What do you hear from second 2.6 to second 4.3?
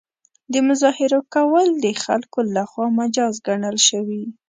خوا مجاز ګڼل شوي.